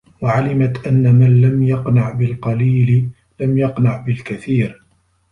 وَعَلِمَتْ 0.21 0.87
أَنَّ 0.87 1.03
مَنْ 1.15 1.41
لَمْ 1.41 1.63
يَقْنَعْ 1.63 2.11
بِالْقَلِيلِ 2.11 3.09
لَمْ 3.39 3.57
يَقْنَعْ 3.57 3.97
بِالْكَثِيرِ 4.01 4.81